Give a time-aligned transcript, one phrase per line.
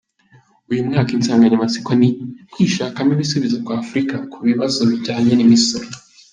[0.71, 2.09] Uyu mwaka insanganyamatsiko ni:
[2.51, 5.87] “Kwishakamo ibisubizo kwa Afurika ku bibazo bijyanye n’imisoro”.